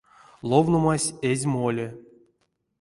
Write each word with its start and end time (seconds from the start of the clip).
Ловномась 0.49 1.09
эзь 1.29 1.45
моле. 1.53 1.87